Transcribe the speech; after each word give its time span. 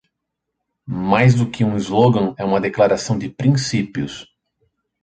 Mais 0.87 1.35
do 1.35 1.47
que 1.51 1.63
um 1.63 1.77
slogan, 1.77 2.33
é 2.35 2.43
uma 2.43 2.59
declaração 2.59 3.19
de 3.19 3.29
princípios. 3.29 4.25